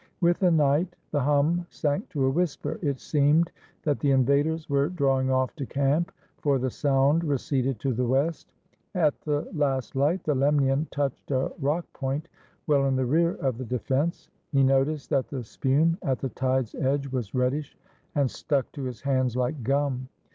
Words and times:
With 0.19 0.39
the 0.39 0.49
night 0.49 0.95
the 1.11 1.19
hum 1.19 1.67
sank 1.69 2.09
to 2.09 2.25
a 2.25 2.29
whisper; 2.31 2.79
it 2.81 2.99
seemed 2.99 3.51
that 3.83 3.99
the 3.99 4.09
invaders 4.09 4.67
were 4.67 4.89
drawing 4.89 5.29
off 5.29 5.55
to 5.57 5.65
camp, 5.67 6.11
for 6.39 6.57
the 6.57 6.71
sound 6.71 7.23
receded 7.23 7.79
to 7.81 7.93
the 7.93 8.07
west. 8.07 8.51
At 8.95 9.21
the 9.21 9.47
last 9.53 9.95
light 9.95 10.23
the 10.23 10.33
Lemnian 10.33 10.87
touched 10.89 11.29
a 11.29 11.53
rock 11.59 11.85
point 11.93 12.27
well 12.65 12.87
in 12.87 12.95
the 12.95 13.05
rear 13.05 13.35
of 13.35 13.59
the 13.59 13.65
defense. 13.65 14.27
He 14.51 14.63
noticed 14.63 15.11
that 15.11 15.27
the 15.27 15.43
spume 15.43 15.99
at 16.01 16.17
the 16.17 16.29
tide's 16.29 16.73
edge 16.73 17.07
was 17.09 17.35
reddish 17.35 17.77
and 18.15 18.31
stuck 18.31 18.71
to 18.71 18.85
his 18.85 19.01
hands 19.01 19.35
like 19.35 19.61
gum. 19.61 20.07